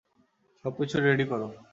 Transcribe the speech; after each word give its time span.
সবকিছু 0.65 0.95
রেডি 0.99 1.25
কর। 1.29 1.41